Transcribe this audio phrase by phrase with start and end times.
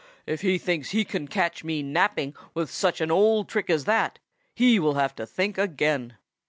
[0.25, 4.17] "If he thinks he can catch me napping with such an old trick as that,
[4.55, 6.17] he will have to think again."